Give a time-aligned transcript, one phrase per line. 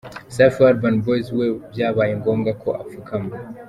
[0.35, 3.33] Safi wa Urban Boys we byabaye ngombwa ko apfukama.